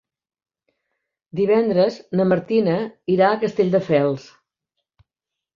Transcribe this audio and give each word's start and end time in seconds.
Divendres 1.41 1.99
na 2.21 2.27
Martina 2.31 2.79
irà 3.17 3.29
a 3.35 3.39
Castelldefels. 3.45 4.29